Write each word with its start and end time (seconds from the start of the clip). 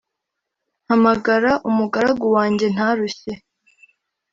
mpamagara 0.85 1.51
umugaragu 1.69 2.25
wanjye 2.35 2.65
ntarushye 2.75 3.33